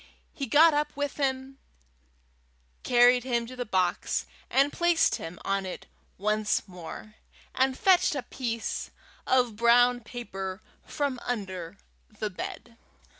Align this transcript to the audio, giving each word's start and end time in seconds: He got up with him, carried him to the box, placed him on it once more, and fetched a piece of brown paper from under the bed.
He 0.33 0.47
got 0.47 0.73
up 0.73 0.97
with 0.97 1.17
him, 1.17 1.59
carried 2.81 3.23
him 3.23 3.45
to 3.45 3.55
the 3.55 3.67
box, 3.67 4.25
placed 4.71 5.17
him 5.17 5.37
on 5.45 5.63
it 5.63 5.85
once 6.17 6.67
more, 6.67 7.13
and 7.53 7.77
fetched 7.77 8.15
a 8.15 8.23
piece 8.23 8.89
of 9.27 9.55
brown 9.55 9.99
paper 10.01 10.59
from 10.87 11.19
under 11.23 11.77
the 12.17 12.31
bed. 12.31 12.77